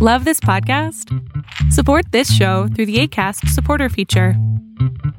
[0.00, 1.12] Love this podcast?
[1.72, 4.34] Support this show through the ACAST supporter feature.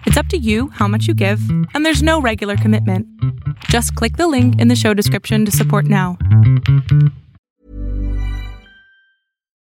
[0.06, 1.42] It's up to you how much you give,
[1.74, 3.06] and there's no regular commitment.
[3.66, 6.18] Just click the link in the show description to support now.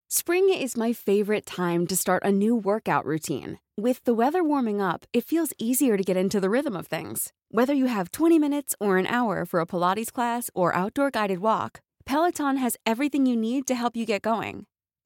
[0.10, 3.60] Spring is my favorite time to start a new workout routine.
[3.78, 7.32] With the weather warming up, it feels easier to get into the rhythm of things.
[7.50, 11.40] Whether you have 20 minutes or an hour for a Pilates class or outdoor guided
[11.40, 14.67] walk, Peloton has everything you need to help you get going.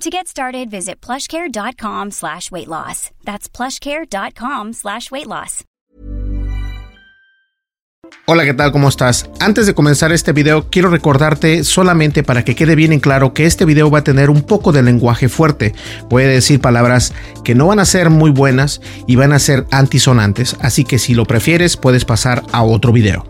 [0.00, 3.10] To get started, visit plushcare.com slash weight loss.
[3.22, 5.66] That's plushcare.com slash weight loss.
[8.24, 8.72] Hola, ¿qué tal?
[8.72, 9.28] ¿Cómo estás?
[9.40, 13.44] Antes de comenzar este video, quiero recordarte solamente para que quede bien en claro que
[13.44, 15.74] este video va a tener un poco de lenguaje fuerte.
[16.08, 17.12] Voy a decir palabras
[17.44, 21.12] que no van a ser muy buenas y van a ser antisonantes, así que si
[21.12, 23.26] lo prefieres puedes pasar a otro video.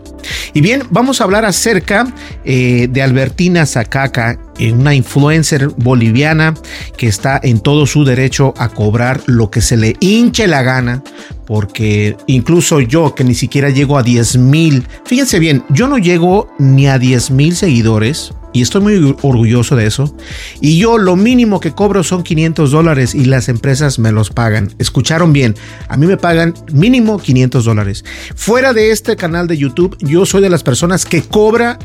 [0.54, 2.12] Y bien, vamos a hablar acerca
[2.44, 6.54] eh, de Albertina Zacaca, eh, una influencer boliviana
[6.96, 11.02] que está en todo su derecho a cobrar lo que se le hinche la gana,
[11.46, 16.52] porque incluso yo que ni siquiera llego a 10 mil, fíjense bien, yo no llego
[16.58, 20.14] ni a 10 mil seguidores, y estoy muy orgulloso de eso.
[20.60, 24.72] Y yo lo mínimo que cobro son 500 dólares y las empresas me los pagan.
[24.78, 25.54] Escucharon bien,
[25.88, 28.04] a mí me pagan mínimo 500 dólares.
[28.34, 31.78] Fuera de este canal de YouTube, yo soy de las personas que cobra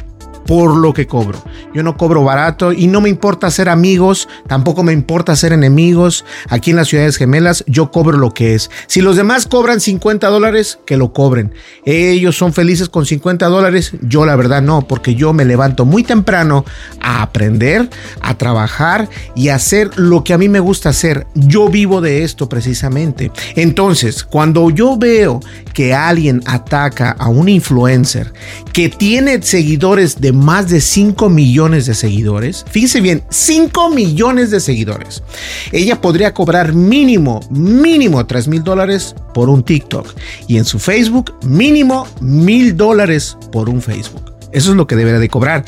[0.46, 1.44] por lo que cobro.
[1.74, 6.26] Yo no cobro barato y no me importa ser amigos, tampoco me importa ser enemigos.
[6.50, 8.70] Aquí en las ciudades gemelas yo cobro lo que es.
[8.88, 11.54] Si los demás cobran 50 dólares, que lo cobren.
[11.86, 16.04] Ellos son felices con 50 dólares, yo la verdad no, porque yo me levanto muy
[16.04, 16.66] temprano
[17.02, 17.90] a aprender,
[18.22, 21.28] a trabajar y a hacer lo que a mí me gusta hacer.
[21.34, 23.32] Yo vivo de esto precisamente.
[23.56, 25.40] Entonces, cuando yo veo
[25.74, 28.34] que alguien ataca a un influencer
[28.74, 32.66] que tiene seguidores de más de 5 millones de seguidores.
[32.70, 35.24] Fíjese bien, 5 millones de seguidores.
[35.72, 40.14] Ella podría cobrar mínimo, mínimo 3 mil dólares por un TikTok.
[40.48, 44.34] Y en su Facebook, mínimo mil dólares por un Facebook.
[44.52, 45.66] Eso es lo que debería de cobrar.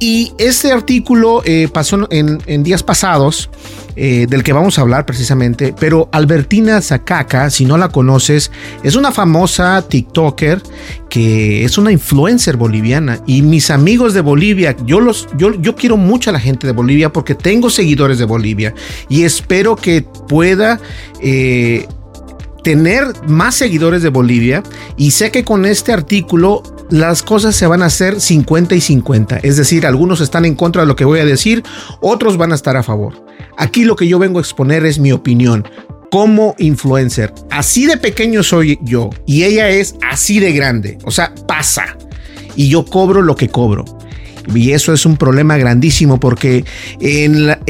[0.00, 3.50] Y este artículo eh, pasó en, días pasados,
[3.96, 8.52] eh, del que vamos a hablar precisamente, pero Albertina Zacaca, si no la conoces,
[8.84, 10.62] es una famosa TikToker
[11.10, 13.20] que es una influencer boliviana.
[13.26, 16.72] Y mis amigos de Bolivia, yo, los, yo, yo quiero mucho a la gente de
[16.72, 18.74] Bolivia porque tengo seguidores de Bolivia
[19.08, 20.80] y espero que pueda...
[21.20, 21.88] Eh,
[22.62, 24.62] tener más seguidores de Bolivia
[24.96, 29.38] y sé que con este artículo las cosas se van a hacer 50 y 50.
[29.38, 31.62] Es decir, algunos están en contra de lo que voy a decir,
[32.00, 33.24] otros van a estar a favor.
[33.56, 35.66] Aquí lo que yo vengo a exponer es mi opinión
[36.10, 37.34] como influencer.
[37.50, 40.98] Así de pequeño soy yo y ella es así de grande.
[41.04, 41.96] O sea, pasa.
[42.56, 43.84] Y yo cobro lo que cobro.
[44.54, 46.64] Y eso es un problema grandísimo porque
[47.00, 47.60] en la,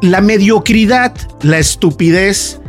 [0.00, 2.61] la mediocridad, la estupidez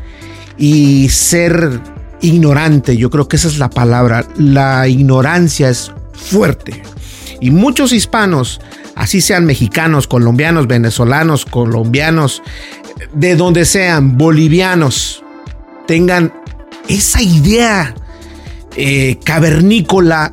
[0.57, 1.81] y ser
[2.21, 6.81] ignorante, yo creo que esa es la palabra, la ignorancia es fuerte.
[7.41, 8.61] Y muchos hispanos,
[8.95, 12.41] así sean mexicanos, colombianos, venezolanos, colombianos,
[13.13, 15.23] de donde sean, bolivianos,
[15.87, 16.33] tengan
[16.87, 17.93] esa idea
[18.75, 20.31] eh, cavernícola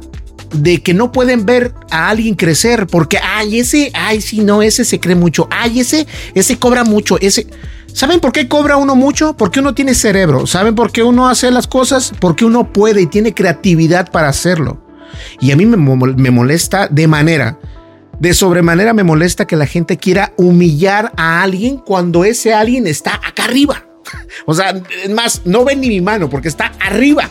[0.52, 4.84] de que no pueden ver a alguien crecer porque, ay, ese, ay, si no, ese
[4.84, 7.46] se cree mucho, ay, ese, ese cobra mucho, ese...
[7.92, 9.36] ¿Saben por qué cobra uno mucho?
[9.36, 10.46] Porque uno tiene cerebro.
[10.46, 12.12] ¿Saben por qué uno hace las cosas?
[12.20, 14.80] Porque uno puede y tiene creatividad para hacerlo.
[15.40, 17.58] Y a mí me, molesta de manera,
[18.20, 23.14] de sobremanera me molesta que la gente quiera humillar a alguien cuando ese alguien está
[23.26, 23.84] acá arriba.
[24.46, 24.70] O sea,
[25.04, 27.28] es más, no ven ni mi mano porque está arriba.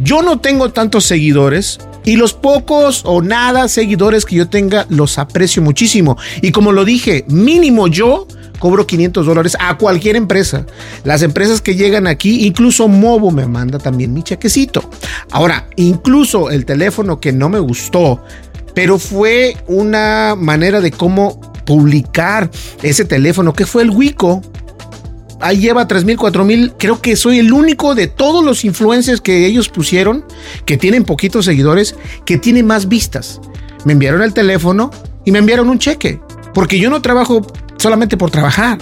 [0.00, 1.78] Yo no tengo tantos seguidores
[2.10, 6.18] y los pocos o nada seguidores que yo tenga los aprecio muchísimo.
[6.42, 8.26] Y como lo dije, mínimo yo
[8.58, 10.66] cobro 500 dólares a cualquier empresa.
[11.04, 14.90] Las empresas que llegan aquí, incluso Movo me manda también mi chequecito.
[15.30, 18.20] Ahora, incluso el teléfono que no me gustó,
[18.74, 22.50] pero fue una manera de cómo publicar
[22.82, 24.42] ese teléfono, que fue el Wico.
[25.40, 26.72] Ahí lleva 3000, 4000.
[26.78, 30.24] Creo que soy el único de todos los influencers que ellos pusieron,
[30.64, 31.94] que tienen poquitos seguidores,
[32.24, 33.40] que tiene más vistas.
[33.84, 34.90] Me enviaron el teléfono
[35.24, 36.20] y me enviaron un cheque.
[36.52, 37.46] Porque yo no trabajo
[37.78, 38.78] solamente por trabajar.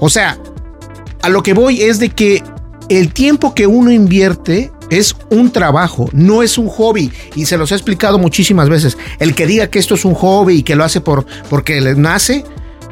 [0.00, 0.38] O sea,
[1.22, 2.42] a lo que voy es de que
[2.88, 7.10] el tiempo que uno invierte es un trabajo, no es un hobby.
[7.34, 8.98] Y se los he explicado muchísimas veces.
[9.18, 11.94] El que diga que esto es un hobby y que lo hace por, porque le
[11.94, 12.44] nace,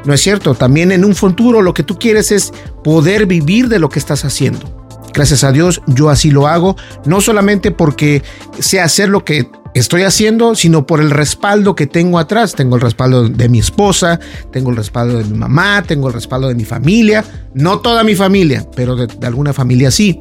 [0.05, 0.55] no es cierto.
[0.55, 2.53] También en un futuro lo que tú quieres es
[2.83, 4.81] poder vivir de lo que estás haciendo.
[5.13, 8.23] Gracias a Dios yo así lo hago, no solamente porque
[8.59, 12.53] sé hacer lo que estoy haciendo, sino por el respaldo que tengo atrás.
[12.55, 14.19] Tengo el respaldo de mi esposa,
[14.51, 17.23] tengo el respaldo de mi mamá, tengo el respaldo de mi familia.
[17.53, 20.19] No toda mi familia, pero de, alguna familia sí.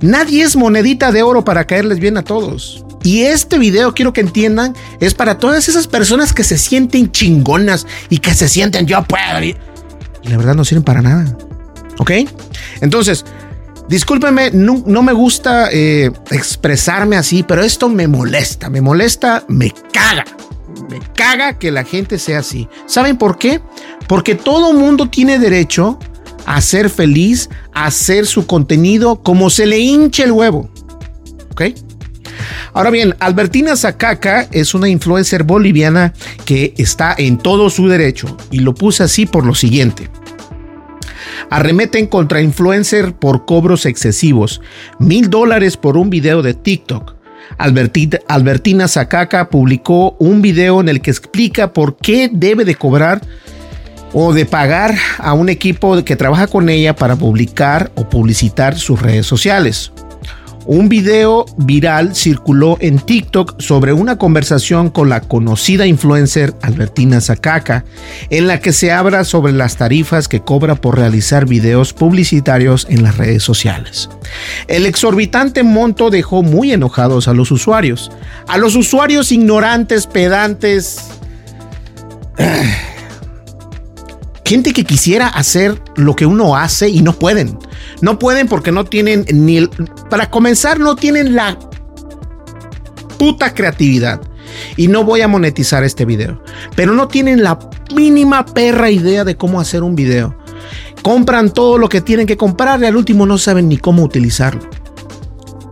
[0.00, 2.84] Nadie es monedita de oro para caerles bien a todos.
[3.08, 7.86] Y este video quiero que entiendan, es para todas esas personas que se sienten chingonas
[8.10, 9.42] y que se sienten yo puedo.
[9.42, 9.56] Y
[10.24, 11.34] la verdad no sirven para nada.
[11.96, 12.10] ¿Ok?
[12.82, 13.24] Entonces,
[13.88, 20.26] Discúlpeme, no, me gusta eh, expresarme así, pero esto me molesta, me molesta, me caga.
[20.90, 22.68] Me caga que la gente sea así.
[22.84, 23.62] ¿Saben por qué?
[24.06, 25.98] Porque todo mundo tiene derecho
[26.44, 30.68] a ser feliz, a hacer su contenido como se le hinche el huevo.
[31.52, 31.62] ¿Ok?
[32.72, 36.12] Ahora bien, Albertina Zacaca es una influencer boliviana
[36.44, 40.10] que está en todo su derecho y lo puse así por lo siguiente
[41.50, 44.60] arremeten contra influencer por cobros excesivos.
[44.98, 47.16] Mil dólares por un video de TikTok.
[47.56, 53.22] Albertina Zacaca publicó un video en el que explica por qué debe de cobrar
[54.12, 59.00] o de pagar a un equipo que trabaja con ella para publicar o publicitar sus
[59.00, 59.92] redes sociales.
[60.70, 67.86] Un video viral circuló en TikTok sobre una conversación con la conocida influencer Albertina Zacaca,
[68.28, 73.02] en la que se habla sobre las tarifas que cobra por realizar videos publicitarios en
[73.02, 74.10] las redes sociales.
[74.66, 78.12] El exorbitante monto dejó muy enojados a los usuarios,
[78.46, 80.98] a los usuarios ignorantes, pedantes,
[84.48, 87.58] gente que quisiera hacer lo que uno hace y no pueden.
[88.00, 89.66] No pueden porque no tienen ni...
[90.08, 91.58] para comenzar, no tienen la
[93.18, 94.22] puta creatividad.
[94.78, 96.42] Y no voy a monetizar este video.
[96.74, 97.58] Pero no tienen la
[97.94, 100.34] mínima perra idea de cómo hacer un video.
[101.02, 104.62] Compran todo lo que tienen que comprar y al último no saben ni cómo utilizarlo.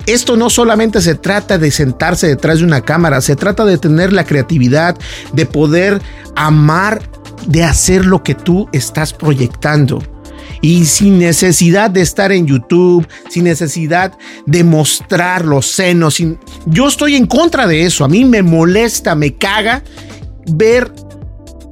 [0.04, 4.12] Esto no solamente se trata de sentarse detrás de una cámara, se trata de tener
[4.12, 4.96] la creatividad,
[5.32, 6.00] de poder
[6.36, 7.00] amar
[7.46, 10.02] de hacer lo que tú estás proyectando.
[10.62, 14.16] Y sin necesidad de estar en YouTube, sin necesidad
[14.46, 16.22] de mostrar los senos.
[16.66, 18.04] Yo estoy en contra de eso.
[18.04, 19.82] A mí me molesta, me caga
[20.50, 20.90] ver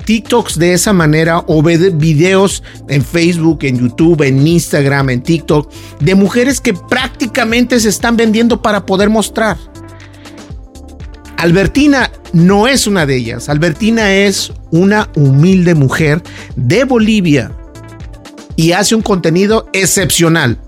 [0.04, 5.72] TikToks de esa manera o ver videos en Facebook, en YouTube, en Instagram, en TikTok
[6.00, 9.56] de mujeres que prácticamente se están vendiendo para poder mostrar.
[11.36, 13.48] Albertina no es una de ellas.
[13.48, 16.20] Albertina es una humilde mujer
[16.56, 17.52] de Bolivia
[18.56, 20.58] y hace un contenido excepcional.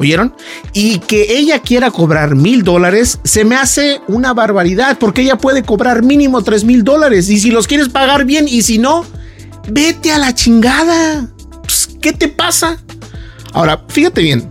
[0.00, 0.34] ¿Oyeron?
[0.72, 5.62] Y que ella quiera cobrar mil dólares se me hace una barbaridad porque ella puede
[5.62, 7.28] cobrar mínimo tres mil dólares.
[7.28, 9.04] Y si los quieres pagar bien y si no,
[9.70, 11.28] vete a la chingada.
[11.62, 12.78] Pues, ¿Qué te pasa?
[13.52, 14.48] Ahora, fíjate bien.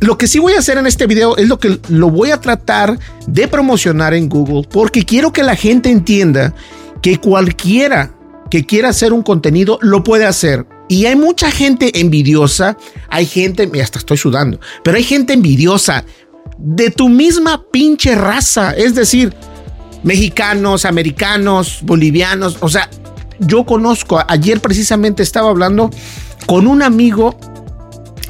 [0.00, 2.40] Lo que sí voy a hacer en este video es lo que lo voy a
[2.40, 6.54] tratar de promocionar en Google porque quiero que la gente entienda
[7.02, 8.14] que cualquiera
[8.50, 10.66] que quiera hacer un contenido lo puede hacer.
[10.88, 12.76] Y hay mucha gente envidiosa,
[13.08, 16.04] hay gente, hasta estoy sudando, pero hay gente envidiosa
[16.58, 19.32] de tu misma pinche raza, es decir,
[20.02, 22.90] mexicanos, americanos, bolivianos, o sea,
[23.38, 25.90] yo conozco, ayer precisamente estaba hablando
[26.46, 27.38] con un amigo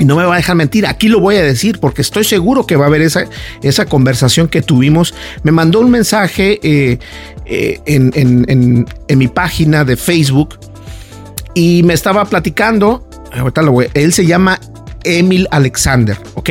[0.01, 2.67] y no me va a dejar mentir, aquí lo voy a decir porque estoy seguro
[2.67, 3.27] que va a haber esa,
[3.63, 5.15] esa conversación que tuvimos.
[5.43, 6.99] Me mandó un mensaje eh,
[7.45, 10.59] eh, en, mi página de Facebook
[11.55, 14.59] y me estaba platicando, ahorita lo voy, él se llama
[15.05, 16.49] Emil Alexander, ¿ok?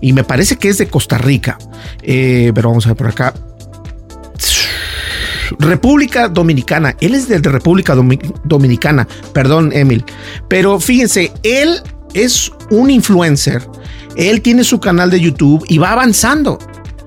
[0.00, 1.56] Y me parece que es de Costa Rica,
[2.02, 3.32] eh, pero vamos a ver por acá.
[5.60, 10.04] República Dominicana, él es de República Dominicana, perdón Emil,
[10.48, 11.80] pero fíjense, él
[12.14, 13.68] es un influencer.
[14.16, 16.58] Él tiene su canal de YouTube y va avanzando.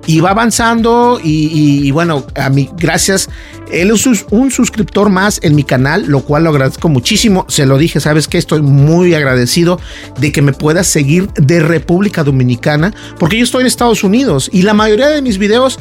[0.08, 3.30] Y va avanzando y, bueno, a mí, gracias.
[3.72, 7.46] Él es un suscriptor más en mi canal, lo cual lo agradezco muchísimo.
[7.48, 9.80] Se lo dije, sabes que estoy muy agradecido
[10.20, 14.64] de que me puedas seguir de República Dominicana, porque yo estoy en Estados Unidos y
[14.64, 15.78] la mayoría de mis videos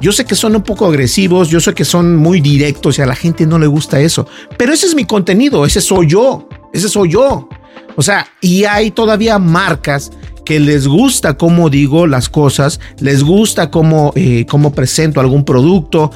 [0.00, 3.06] yo sé que son un poco agresivos, yo sé que son muy directos y a
[3.06, 4.26] la gente no le gusta eso,
[4.58, 7.48] pero ese es mi contenido, ese soy yo, ese soy yo.
[7.96, 10.10] O sea, y hay todavía marcas
[10.44, 16.10] que les gusta cómo digo las cosas, les gusta cómo, eh, cómo presento algún producto,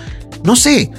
[0.44, 0.90] no sé.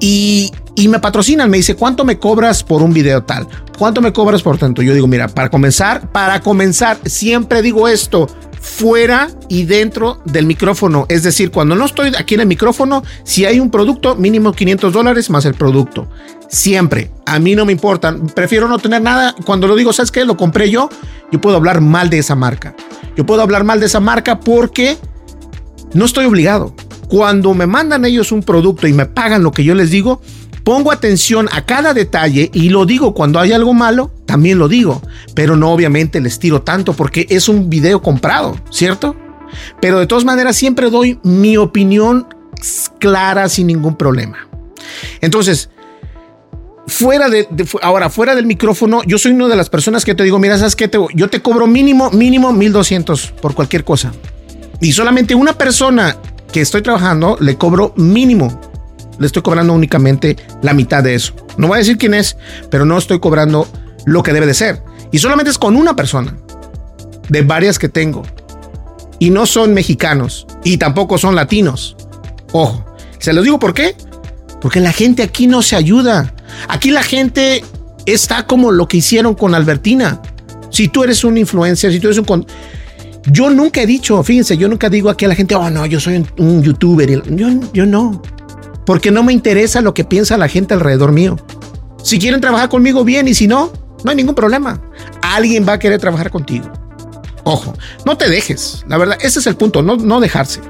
[0.00, 1.50] Y y me patrocinan.
[1.50, 3.46] Me dice, ¿cuánto me cobras por un video tal?
[3.78, 4.82] ¿Cuánto me cobras por tanto?
[4.82, 8.28] Yo digo, mira, para comenzar, para comenzar, siempre digo esto,
[8.64, 11.04] fuera y dentro del micrófono.
[11.10, 14.90] Es decir, cuando no estoy aquí en el micrófono, si hay un producto, mínimo 500
[14.90, 16.08] dólares más el producto.
[16.48, 17.10] Siempre.
[17.26, 18.16] A mí no me importa.
[18.34, 19.34] Prefiero no tener nada.
[19.44, 20.24] Cuando lo digo, ¿sabes qué?
[20.24, 20.88] Lo compré yo.
[21.30, 22.74] Yo puedo hablar mal de esa marca.
[23.16, 24.96] Yo puedo hablar mal de esa marca porque
[25.92, 26.74] no estoy obligado.
[27.08, 30.22] Cuando me mandan ellos un producto y me pagan lo que yo les digo,
[30.64, 35.02] pongo atención a cada detalle y lo digo cuando hay algo malo, también lo digo,
[35.34, 39.14] pero no obviamente les tiro tanto porque es un video comprado, ¿cierto?
[39.80, 42.26] Pero de todas maneras siempre doy mi opinión
[42.98, 44.48] clara sin ningún problema.
[45.20, 45.68] Entonces,
[46.86, 47.46] fuera de,
[47.82, 50.74] ahora fuera del micrófono, yo soy una de las personas que te digo, mira, sabes
[50.74, 54.12] qué, yo te cobro mínimo mínimo 1200 por cualquier cosa.
[54.80, 56.16] Y solamente una persona
[56.52, 58.73] que estoy trabajando le cobro mínimo
[59.18, 61.34] le estoy cobrando únicamente la mitad de eso.
[61.56, 62.36] No voy a decir quién es,
[62.70, 63.68] pero no estoy cobrando
[64.04, 64.82] lo que debe de ser.
[65.12, 66.36] Y solamente es con una persona,
[67.28, 68.22] de varias que tengo.
[69.18, 71.96] Y no son mexicanos, y tampoco son latinos.
[72.52, 72.84] Ojo,
[73.18, 73.96] se lo digo por qué.
[74.60, 76.32] Porque la gente aquí no se ayuda.
[76.68, 77.62] Aquí la gente
[78.06, 80.20] está como lo que hicieron con Albertina.
[80.70, 82.46] Si tú eres un influencer, si tú eres un...
[83.26, 86.00] Yo nunca he dicho, fíjense, yo nunca digo aquí a la gente, oh no, yo
[86.00, 87.22] soy un, youtuber.
[87.34, 88.22] Yo, yo no
[88.86, 91.36] porque no me interesa lo que piensa la gente alrededor mío.
[92.02, 93.72] Si quieren trabajar conmigo, bien, y si no,
[94.04, 94.80] no hay ningún problema.
[95.22, 96.70] Alguien va a querer trabajar contigo.
[97.44, 97.74] Ojo,
[98.04, 98.84] no te dejes.
[98.88, 100.60] La verdad, ese es el punto, no, dejarse.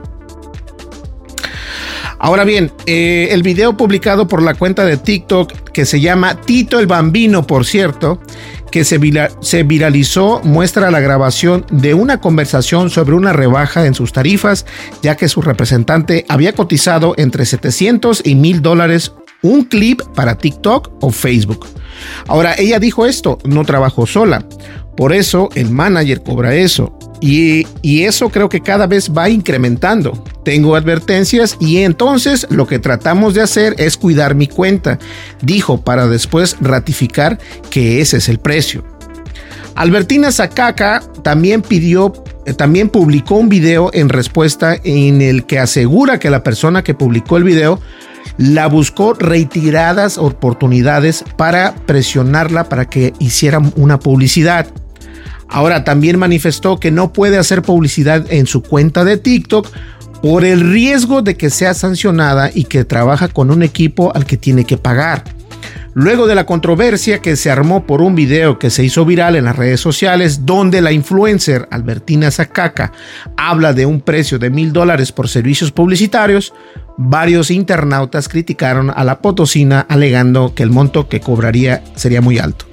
[2.19, 6.79] Ahora bien, eh, el video publicado por la cuenta de TikTok que se llama Tito
[6.79, 8.21] el Bambino, por cierto,
[8.75, 14.67] que se, viralizó muestra la grabación de una conversación sobre una rebaja en sus tarifas,
[15.01, 19.13] ya que su representante había cotizado entre 700 y 1000 dólares
[19.43, 21.69] un clip para TikTok o Facebook.
[22.27, 24.45] Ahora, ella dijo esto, no trabajo sola.
[24.97, 26.99] Por eso el manager cobra eso.
[27.21, 30.13] Y, eso creo que cada vez va incrementando.
[30.45, 34.99] Tengo advertencias y entonces lo que tratamos de hacer es cuidar mi cuenta,
[35.41, 37.39] dijo para después ratificar
[37.71, 38.85] que ese es el precio.
[39.75, 42.13] Albertina Sakaka también pidió,
[42.47, 46.95] eh, también publicó un video en respuesta en el que asegura que la persona que
[46.95, 47.81] publicó el video
[48.37, 54.67] la buscó reiteradas oportunidades para presionarla para que hiciera una publicidad.
[55.49, 59.69] Ahora también manifestó que no puede hacer publicidad en su cuenta de TikTok
[60.23, 64.37] por el riesgo de que sea sancionada y que trabaja con un equipo al que
[64.37, 65.25] tiene que pagar.
[65.97, 69.45] Luego de la controversia que se armó por un video que se hizo viral en
[69.45, 72.93] las redes sociales donde la influencer Albertina Zacaca
[73.37, 76.53] habla de un precio de mil dólares por servicios publicitarios,
[76.97, 82.67] varios internautas criticaron a la potosina alegando que el monto que cobraría sería muy alto.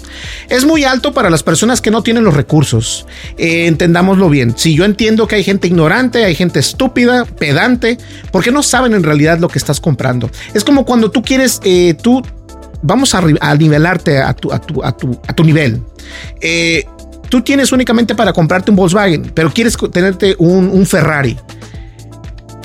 [0.50, 3.06] Es muy alto para las personas que no tienen los recursos.
[3.38, 4.56] Eh, entendámoslo bien.
[4.58, 7.98] Si yo entiendo que hay gente ignorante, hay gente estúpida, pedante,
[8.32, 10.30] porque no saben en realidad lo que estás comprando.
[10.54, 12.24] Es como cuando tú quieres, eh, tú
[12.82, 13.22] vamos a,
[13.56, 15.82] nivelarte a tu, a tu, a tu, a tu nivel.
[16.40, 16.86] Eh,
[17.30, 21.38] tú tienes únicamente para comprarte un Volkswagen, pero quieres tenerte un, Ferrari.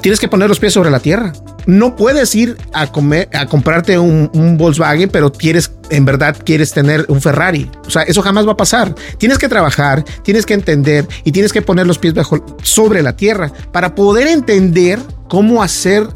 [0.02, 1.32] Tienes que poner los pies sobre la tierra.
[1.66, 6.73] No puedes ir a, comer, a comprarte un, un, Volkswagen, pero quieres, en verdad quieres
[6.73, 7.70] tener un Ferrari.
[7.87, 8.94] O sea, eso jamás va a pasar.
[9.18, 13.16] Tienes que trabajar, tienes que entender y tienes que poner los pies bajo, sobre la
[13.16, 16.06] tierra para poder entender cómo hacer,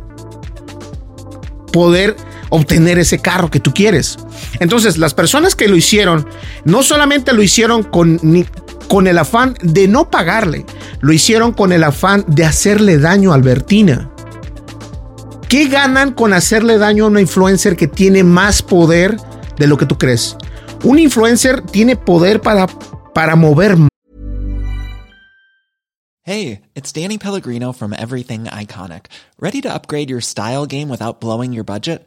[1.73, 2.17] poder
[2.51, 4.19] obtener ese carro que tú quieres.
[4.59, 6.29] Entonces, las personas que lo hicieron,
[6.65, 8.21] no solamente lo hicieron con,
[8.89, 10.67] con el afán de no pagarle,
[11.01, 14.11] lo hicieron con el afán de hacerle daño a Albertina.
[15.49, 19.17] ¿Qué ganan con hacerle daño a una influencer que tiene más poder
[19.59, 20.37] de lo que tú crees?
[20.85, 22.67] Un influencer tiene poder para,
[23.15, 23.77] para mover.
[26.23, 29.07] Hey, it's Danny Pellegrino from Everything Iconic.
[29.41, 32.07] ¿Ready to upgrade your style game without blowing your budget?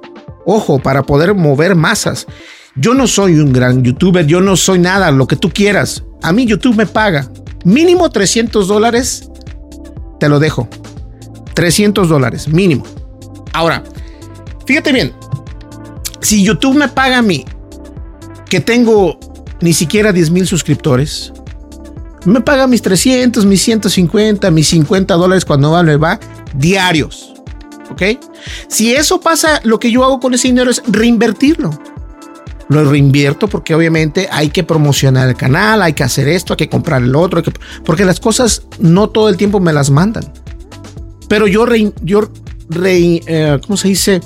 [0.45, 2.27] Ojo, para poder mover masas.
[2.75, 6.03] Yo no soy un gran youtuber, yo no soy nada, lo que tú quieras.
[6.23, 7.29] A mí YouTube me paga.
[7.63, 9.29] Mínimo 300 dólares,
[10.19, 10.67] te lo dejo.
[11.53, 12.83] 300 dólares, mínimo.
[13.53, 13.83] Ahora,
[14.65, 15.13] fíjate bien,
[16.21, 17.45] si YouTube me paga a mí,
[18.49, 19.19] que tengo
[19.59, 21.33] ni siquiera 10 mil suscriptores,
[22.25, 26.19] me paga mis 300, mis 150, mis 50 dólares cuando va, va
[26.53, 27.30] diarios.
[27.91, 28.01] ¿Ok?
[28.67, 31.71] Si eso pasa, lo que yo hago con ese dinero es reinvertirlo.
[32.69, 36.69] Lo reinvierto porque obviamente hay que promocionar el canal, hay que hacer esto, hay que
[36.69, 37.43] comprar el otro,
[37.83, 40.23] porque las cosas no todo el tiempo me las mandan.
[41.27, 41.65] Pero yo,
[42.01, 42.31] yo
[42.85, 44.21] eh, ¿cómo se dice?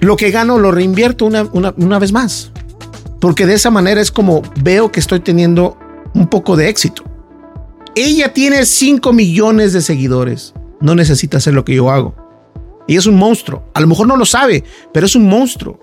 [0.00, 2.50] Lo que gano lo reinvierto una, una vez más.
[3.20, 5.76] Porque de esa manera es como veo que estoy teniendo
[6.14, 7.04] un poco de éxito.
[7.94, 10.54] Ella tiene 5 millones de seguidores.
[10.80, 12.14] No necesita hacer lo que yo hago.
[12.86, 13.64] Y es un monstruo.
[13.74, 15.78] A lo mejor no lo sabe, pero es un monstruo.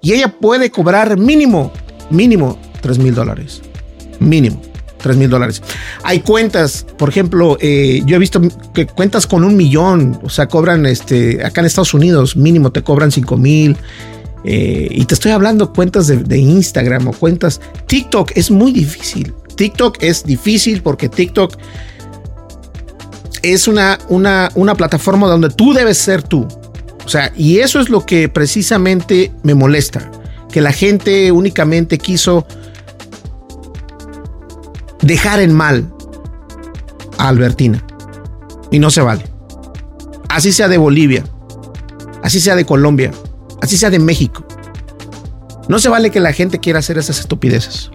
[0.00, 1.72] Y ella puede cobrar mínimo,
[2.10, 3.62] mínimo 3 mil dólares.
[4.20, 4.60] Mínimo
[4.98, 5.62] 3 mil dólares.
[6.02, 8.40] Hay cuentas, por ejemplo, eh, yo he visto
[8.74, 12.82] que cuentas con un millón, o sea, cobran este, acá en Estados Unidos, mínimo te
[12.82, 13.76] cobran 5 mil.
[14.44, 17.60] Eh, y te estoy hablando cuentas de, de Instagram o cuentas.
[17.86, 19.34] TikTok es muy difícil.
[19.56, 21.56] TikTok es difícil porque TikTok
[23.42, 26.46] es una, una, una plataforma donde tú debes ser tú.
[27.04, 30.10] O sea, y eso es lo que precisamente me molesta.
[30.50, 32.46] Que la gente únicamente quiso
[35.02, 35.92] dejar en mal
[37.16, 37.84] a Albertina.
[38.70, 39.24] Y no se vale.
[40.28, 41.24] Así sea de Bolivia.
[42.22, 43.10] Así sea de Colombia.
[43.62, 44.44] Así sea de México.
[45.68, 47.90] No se vale que la gente quiera hacer esas estupideces.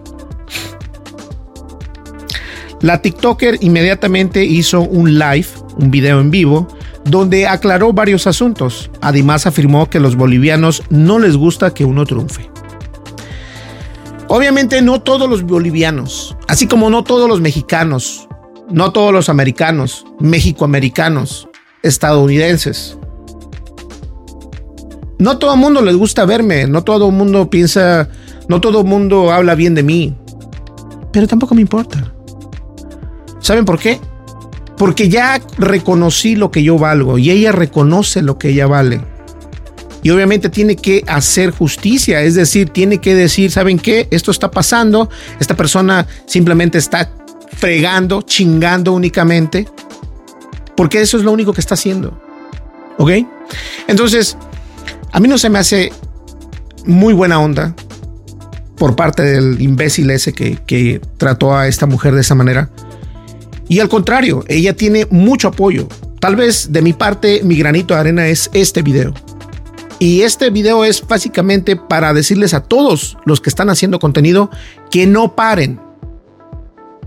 [2.84, 5.46] La TikToker inmediatamente hizo un live,
[5.78, 6.68] un video en vivo,
[7.06, 8.90] donde aclaró varios asuntos.
[9.00, 12.50] Además afirmó que los bolivianos no les gusta que uno triunfe.
[14.28, 18.28] Obviamente no todos los bolivianos, así como no todos los mexicanos,
[18.70, 21.48] no todos los americanos, mexicoamericanos,
[21.82, 22.98] estadounidenses.
[25.18, 28.10] No todo el mundo les gusta verme, no todo el mundo piensa,
[28.46, 30.14] no todo el mundo habla bien de mí,
[31.12, 32.13] pero tampoco me importa.
[33.44, 34.00] ¿Saben por qué?
[34.78, 39.02] Porque ya reconocí lo que yo valgo y ella reconoce lo que ella vale.
[40.02, 44.08] Y obviamente tiene que hacer justicia, es decir, tiene que decir, ¿saben qué?
[44.10, 47.10] Esto está pasando, esta persona simplemente está
[47.58, 49.68] fregando, chingando únicamente,
[50.74, 52.18] porque eso es lo único que está haciendo.
[52.96, 53.10] ¿Ok?
[53.88, 54.38] Entonces,
[55.12, 55.92] a mí no se me hace
[56.86, 57.74] muy buena onda
[58.78, 62.70] por parte del imbécil ese que, que trató a esta mujer de esa manera.
[63.68, 65.88] Y al contrario, ella tiene mucho apoyo.
[66.20, 69.14] Tal vez de mi parte, mi granito de arena es este video.
[69.98, 74.50] Y este video es básicamente para decirles a todos los que están haciendo contenido
[74.90, 75.80] que no paren.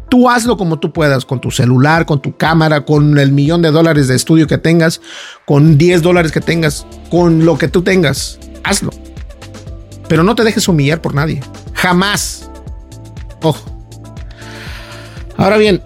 [0.10, 3.72] Tú hazlo como tú puedas, con tu celular, con tu cámara, con el millón de
[3.72, 5.02] dólares de estudio que tengas,
[5.46, 8.40] con 10 dólares que tengas, con lo que tú tengas.
[8.64, 8.92] Hazlo.
[10.08, 11.42] Pero no te dejes humillar por nadie.
[11.74, 12.50] Jamás.
[13.42, 13.66] Ojo.
[15.36, 15.84] Ahora bien,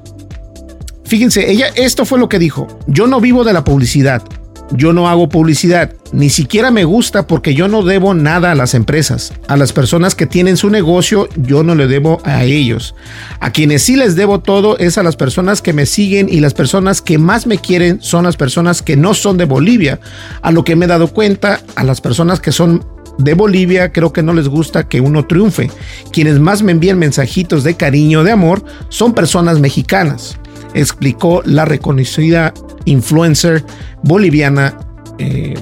[1.11, 2.69] Fíjense, ella, esto fue lo que dijo.
[2.87, 4.23] Yo no vivo de la publicidad.
[4.71, 5.91] Yo no hago publicidad.
[6.13, 9.33] Ni siquiera me gusta porque yo no debo nada a las empresas.
[9.49, 12.95] A las personas que tienen su negocio, yo no le debo a ellos.
[13.41, 16.53] A quienes sí les debo todo es a las personas que me siguen y las
[16.53, 19.99] personas que más me quieren son las personas que no son de Bolivia.
[20.41, 22.85] A lo que me he dado cuenta, a las personas que son
[23.17, 25.69] de Bolivia creo que no les gusta que uno triunfe.
[26.11, 30.39] Quienes más me envían mensajitos de cariño, de amor, son personas mexicanas,
[30.73, 32.53] explicó la reconocida
[32.85, 33.63] influencer
[34.03, 34.77] boliviana
[35.17, 35.55] eh,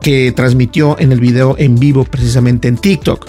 [0.00, 3.26] que transmitió en el video en vivo precisamente en TikTok.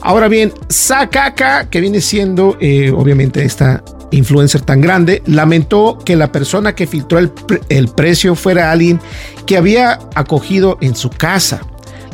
[0.00, 6.32] Ahora bien, Sakaka, que viene siendo eh, obviamente esta influencer tan grande, lamentó que la
[6.32, 7.32] persona que filtró el,
[7.68, 9.00] el precio fuera alguien
[9.46, 11.60] que había acogido en su casa.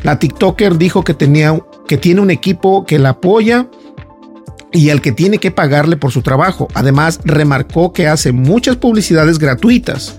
[0.05, 3.67] La TikToker dijo que tenía que tiene un equipo que la apoya
[4.73, 6.69] y al que tiene que pagarle por su trabajo.
[6.75, 10.17] Además, remarcó que hace muchas publicidades gratuitas.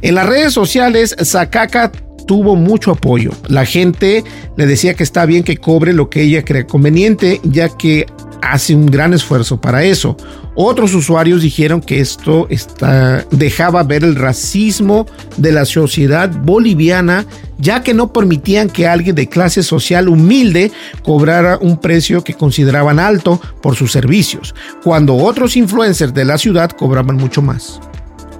[0.00, 1.92] En las redes sociales, Sakaka
[2.26, 3.30] tuvo mucho apoyo.
[3.48, 4.24] La gente
[4.56, 8.06] le decía que está bien que cobre lo que ella cree conveniente, ya que
[8.42, 10.16] hace un gran esfuerzo para eso.
[10.54, 15.06] Otros usuarios dijeron que esto está, dejaba ver el racismo
[15.38, 17.24] de la sociedad boliviana,
[17.58, 22.98] ya que no permitían que alguien de clase social humilde cobrara un precio que consideraban
[22.98, 27.80] alto por sus servicios, cuando otros influencers de la ciudad cobraban mucho más.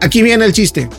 [0.00, 0.90] Aquí viene el chiste.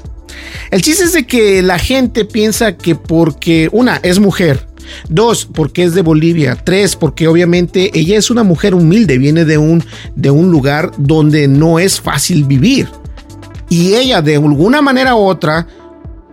[0.72, 4.66] El chiste es de que la gente piensa que porque una es mujer,
[5.10, 6.56] Dos, porque es de Bolivia.
[6.56, 9.84] Tres, porque obviamente ella es una mujer humilde, viene de un,
[10.16, 12.88] de un lugar donde no es fácil vivir.
[13.70, 15.68] Y ella de alguna manera u otra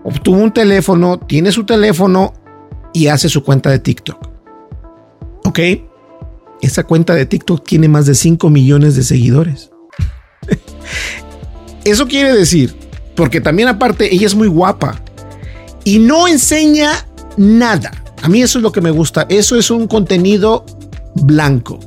[0.05, 2.35] obtuvo un teléfono, tiene su teléfono
[2.93, 4.29] y hace su cuenta de TikTok.
[5.45, 5.59] ¿Ok?
[6.61, 9.71] Esa cuenta de TikTok tiene más de 5 millones de seguidores.
[11.85, 12.75] Eso quiere decir,
[13.15, 15.01] porque también aparte ella es muy guapa
[15.85, 17.91] y no enseña nada.
[18.23, 19.27] A mí eso es lo que me gusta.
[19.29, 20.65] Eso es un contenido
[21.15, 21.79] blanco.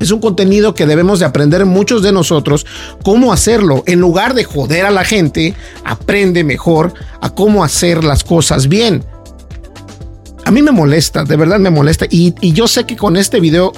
[0.00, 2.66] Es un contenido que debemos de aprender muchos de nosotros
[3.02, 3.82] cómo hacerlo.
[3.86, 9.04] En lugar de joder a la gente, aprende mejor a cómo hacer las cosas bien.
[10.44, 12.06] A mí me molesta, de verdad me molesta.
[12.08, 13.72] Y, yo sé que con este video,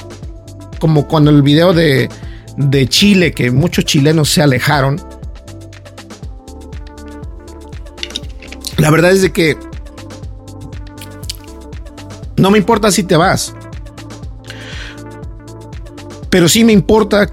[0.78, 2.08] como cuando el video de,
[2.56, 5.00] de Chile, que muchos chilenos se alejaron,
[8.76, 9.56] la verdad es de que
[12.36, 13.54] no me importa si te vas.
[16.30, 17.28] Pero sí me importa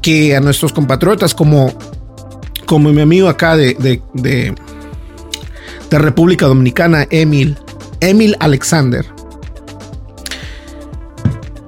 [0.00, 1.72] que a nuestros compatriotas como,
[2.66, 4.54] como mi amigo acá de, de, de,
[5.98, 7.58] República Dominicana, Emil,
[8.00, 9.04] Emil Alexander,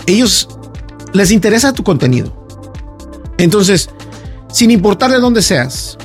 [0.06, 0.48] ellos
[1.12, 2.46] les interesa tu contenido.
[3.36, 3.90] Entonces,
[4.50, 5.98] sin importar de dónde seas,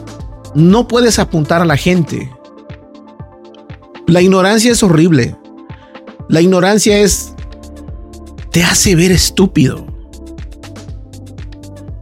[0.56, 2.32] no puedes apuntar a la gente.
[4.08, 5.36] La ignorancia es horrible.
[6.30, 7.34] La ignorancia es...
[8.52, 9.86] te hace ver estúpido.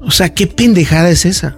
[0.01, 1.57] O sea, ¿qué pendejada es esa?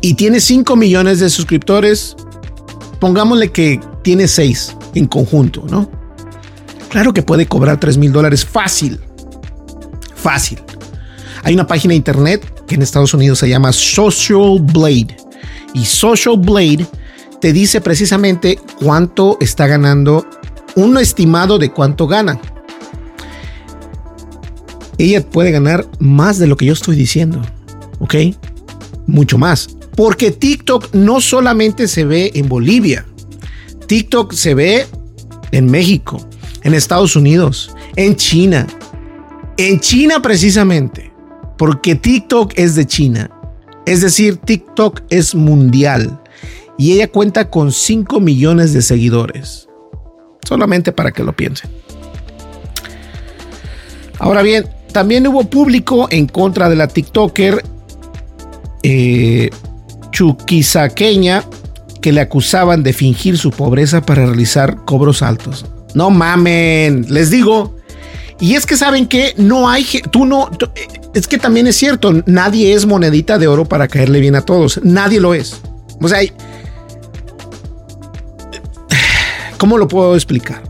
[0.00, 2.16] Y tiene 5 millones de suscriptores.
[3.00, 5.90] Pongámosle que tiene 6 en conjunto, ¿no?
[6.90, 9.00] Claro que puede cobrar 3 mil dólares fácil.
[10.14, 10.60] Fácil.
[11.42, 15.16] Hay una página de internet que en Estados Unidos se llama Social Blade.
[15.74, 16.86] Y Social Blade
[17.42, 20.24] te dice precisamente cuánto está ganando,
[20.76, 22.40] un estimado de cuánto gana.
[24.96, 27.42] Ella puede ganar más de lo que yo estoy diciendo,
[27.98, 28.14] ¿ok?
[29.08, 29.76] Mucho más.
[29.96, 33.04] Porque TikTok no solamente se ve en Bolivia,
[33.88, 34.86] TikTok se ve
[35.50, 36.24] en México,
[36.62, 38.68] en Estados Unidos, en China,
[39.56, 41.12] en China precisamente,
[41.58, 43.30] porque TikTok es de China.
[43.84, 46.21] Es decir, TikTok es mundial
[46.82, 49.68] y ella cuenta con 5 millones de seguidores.
[50.44, 51.70] Solamente para que lo piensen.
[54.18, 57.62] Ahora bien, también hubo público en contra de la TikToker
[58.82, 59.50] eh,
[60.10, 61.44] chuquisaqueña
[62.00, 65.64] que le acusaban de fingir su pobreza para realizar cobros altos.
[65.94, 67.76] No mamen, les digo.
[68.40, 70.50] Y es que saben que no hay, tú no,
[71.14, 74.80] es que también es cierto, nadie es monedita de oro para caerle bien a todos,
[74.82, 75.60] nadie lo es.
[76.00, 76.18] O sea,
[79.62, 80.60] ¿Cómo lo puedo explicar?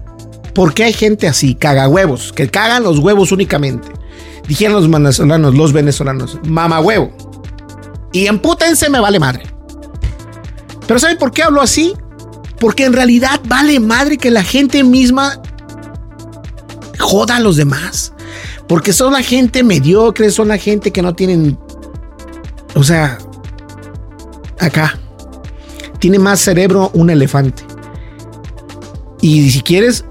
[0.55, 3.89] ¿Por qué hay gente así, cagahuevos, que cagan los huevos únicamente?
[4.47, 7.11] Dijeron los venezolanos, los venezolanos, mama huevo.
[8.13, 9.45] Y empútense me vale madre.
[10.87, 11.95] Pero ¿saben por qué hablo así?
[12.61, 15.41] Porque en realidad vale madre que la gente misma
[16.99, 18.13] joda a los demás.
[18.69, 21.59] Porque son la gente mediocre, son la gente que no tienen...
[22.75, 23.17] O sea,
[24.59, 24.99] acá.
[25.99, 27.72] Tiene más cerebro un elefante.
[29.23, 30.05] Y si quieres,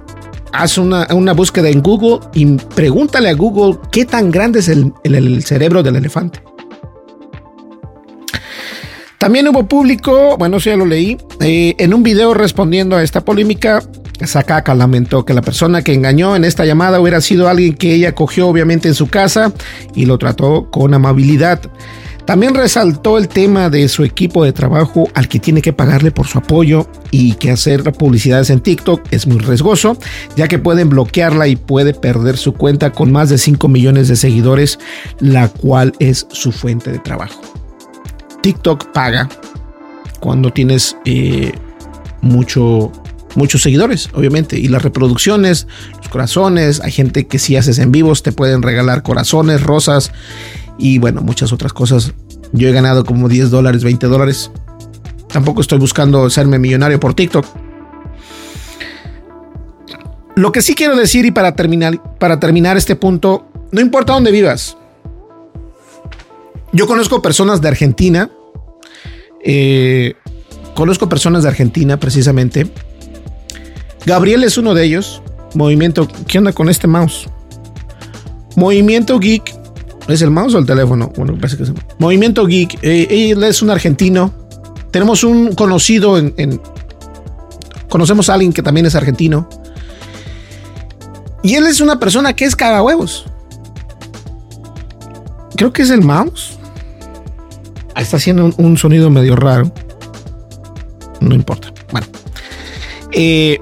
[0.54, 2.46] haz una, búsqueda en Google y
[2.76, 6.42] pregúntale a Google qué tan grande es el, cerebro del elefante.
[9.20, 13.24] También hubo público, bueno, eso ya lo leí, eh, en un video respondiendo a esta
[13.24, 13.84] polémica,
[14.26, 18.16] Sakaka lamentó que la persona que engañó en esta llamada hubiera sido alguien que ella
[18.16, 19.54] cogió obviamente en su casa
[19.94, 21.62] y lo trató con amabilidad.
[22.32, 26.28] También resaltó el tema de su equipo de trabajo al que tiene que pagarle por
[26.28, 29.98] su apoyo y que hacer publicidades en TikTok es muy riesgoso,
[30.38, 34.16] ya que pueden bloquearla y puede perder su cuenta con más de 5 millones de
[34.16, 34.80] seguidores,
[35.20, 37.42] la cual es su fuente de trabajo.
[38.42, 39.28] TikTok paga
[40.22, 41.52] cuando tienes eh,
[42.22, 42.94] mucho,
[43.36, 45.68] muchos seguidores, obviamente, y las reproducciones,
[45.98, 50.14] los corazones, hay gente que si haces en vivos te pueden regalar corazones, rosas
[50.82, 52.14] y bueno, muchas otras cosas.
[52.52, 54.52] Yo he ganado como 10 dólares, 20 dólares.
[55.32, 57.46] Tampoco estoy buscando serme millonario por TikTok.
[60.36, 64.32] Lo que sí quiero decir y para terminar, para terminar este punto, no importa dónde
[64.32, 64.76] vivas.
[66.74, 68.32] Yo conozco personas de Argentina.
[69.44, 70.16] Eh,
[70.74, 72.68] conozco personas de Argentina precisamente.
[74.06, 75.22] Gabriel es uno de ellos.
[75.54, 76.08] Movimiento.
[76.28, 77.28] ¿Qué onda con este mouse?
[78.56, 79.61] Movimiento Geek.
[80.08, 81.12] ¿Es el mouse o el teléfono?
[81.16, 82.80] Bueno, parece que es Movimiento Geek.
[82.82, 84.34] Eh, él es un argentino.
[84.92, 86.62] Tenemos un conocido en,
[87.90, 89.48] Conocemos a alguien que también es argentino.
[91.44, 93.26] Y él es una persona que es cagahuevos.
[95.56, 96.58] Creo que es el mouse.
[97.96, 99.72] Está haciendo un, un sonido medio raro.
[101.20, 101.74] No importa.
[101.92, 102.08] Bueno.
[103.12, 103.60] Eh,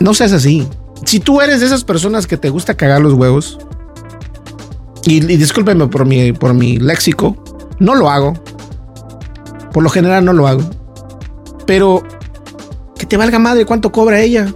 [0.00, 0.66] no seas así.
[1.04, 3.58] Si tú eres de esas personas que te gusta cagar los huevos,
[5.06, 7.36] y, y discúlpeme por mi, por mi léxico,
[7.78, 8.34] no lo hago.
[9.72, 10.62] Por lo general no lo hago.
[11.66, 12.02] Pero
[12.98, 14.52] que te valga madre cuánto cobra ella.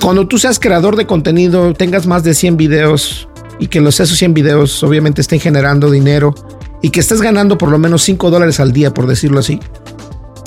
[0.00, 3.28] Cuando tú seas creador de contenido, tengas más de 100 videos
[3.58, 6.34] y que los esos 100 videos obviamente estén generando dinero
[6.82, 9.58] y que estés ganando por lo menos 5 dólares al día, por decirlo así.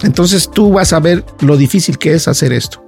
[0.03, 2.81] Entonces tú vas a ver lo difícil que es hacer esto.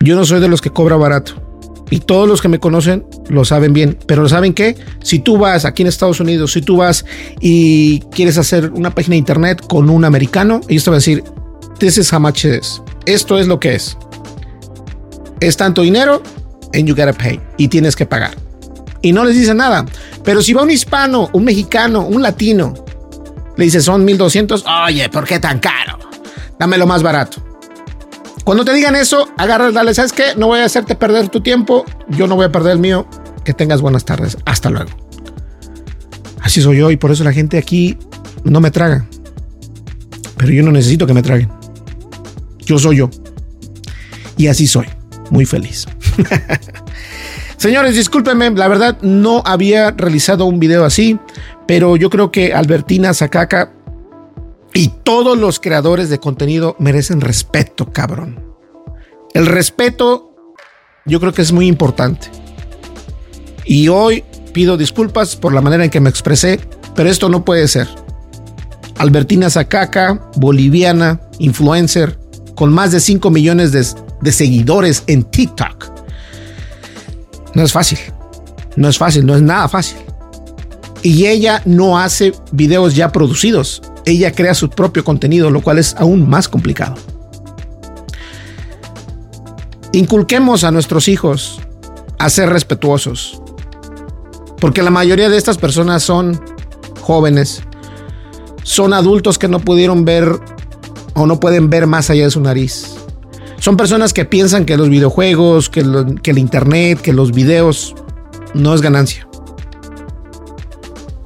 [0.00, 1.49] Yo no soy de los que cobra barato.
[1.90, 3.98] Y todos los que me conocen lo saben bien.
[4.06, 4.76] Pero ¿saben qué?
[5.02, 7.04] Si tú vas aquí en Estados Unidos, si tú vas
[7.40, 11.24] y quieres hacer una página de internet con un americano, ellos te van a decir,
[11.78, 12.80] this is how much it is.
[13.06, 13.96] Esto es lo que es.
[15.40, 16.22] Es tanto dinero
[16.74, 17.40] and you gotta pay.
[17.56, 18.36] Y tienes que pagar.
[19.02, 19.84] Y no les dice nada.
[20.22, 22.74] Pero si va un hispano, un mexicano, un latino,
[23.56, 25.98] le dice son 1200, oye, ¿por qué tan caro?
[26.58, 27.49] Dame lo más barato.
[28.50, 30.34] Cuando te digan eso, agarra, dale, ¿sabes qué?
[30.36, 33.06] No voy a hacerte perder tu tiempo, yo no voy a perder el mío.
[33.44, 34.36] Que tengas buenas tardes.
[34.44, 34.90] Hasta luego.
[36.40, 37.96] Así soy yo y por eso la gente aquí
[38.42, 39.06] no me traga.
[40.36, 41.48] Pero yo no necesito que me traguen.
[42.58, 43.10] Yo soy yo.
[44.36, 44.88] Y así soy.
[45.30, 45.86] Muy feliz.
[47.56, 51.20] Señores, discúlpenme, la verdad no había realizado un video así,
[51.68, 53.74] pero yo creo que Albertina Zacaca
[54.74, 58.44] y todos los creadores de contenido merecen respeto, cabrón.
[59.34, 60.54] El respeto
[61.06, 62.28] yo creo que es muy importante.
[63.64, 66.60] Y hoy pido disculpas por la manera en que me expresé,
[66.94, 67.88] pero esto no puede ser.
[68.98, 72.18] Albertina Zacaca, boliviana, influencer,
[72.54, 73.86] con más de 5 millones de,
[74.20, 76.00] de seguidores en TikTok
[77.54, 77.98] no es fácil.
[78.76, 79.98] No es fácil, no es nada fácil.
[81.02, 83.82] Y ella no hace videos ya producidos.
[84.04, 86.94] Ella crea su propio contenido, lo cual es aún más complicado.
[89.92, 91.60] Inculquemos a nuestros hijos
[92.18, 93.42] a ser respetuosos.
[94.60, 96.40] Porque la mayoría de estas personas son
[97.00, 97.62] jóvenes.
[98.62, 100.38] Son adultos que no pudieron ver
[101.14, 102.94] o no pueden ver más allá de su nariz.
[103.58, 105.84] Son personas que piensan que los videojuegos, que,
[106.22, 107.94] que el internet, que los videos
[108.54, 109.26] no es ganancia.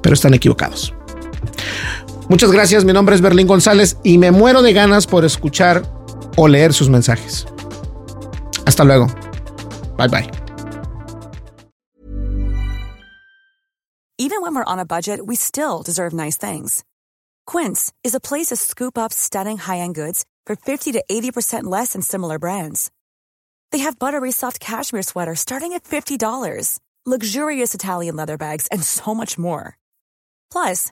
[0.01, 0.93] Pero están equivocados.
[2.27, 5.83] Muchas gracias, mi nombre es Berlín González y me muero de ganas por escuchar
[6.37, 7.45] o leer sus mensajes.
[8.65, 9.07] Hasta luego.
[9.97, 10.29] Bye bye.
[14.17, 16.83] Even when we're on a budget, we still deserve nice things.
[17.45, 21.93] Quince is a place to scoop up stunning high-end goods for 50 to 80% less
[21.93, 22.91] than similar brands.
[23.71, 29.13] They have buttery soft cashmere sweaters starting at $50, luxurious Italian leather bags, and so
[29.13, 29.77] much more.
[30.51, 30.91] Plus,